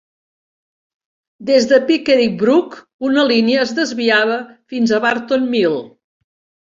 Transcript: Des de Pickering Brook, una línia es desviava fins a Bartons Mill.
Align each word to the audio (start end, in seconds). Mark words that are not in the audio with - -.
Des 1.49 1.67
de 1.73 1.77
Pickering 1.91 2.33
Brook, 2.41 2.75
una 3.11 3.27
línia 3.35 3.67
es 3.67 3.75
desviava 3.81 4.39
fins 4.75 4.95
a 4.99 5.03
Bartons 5.05 5.47
Mill. 5.53 5.79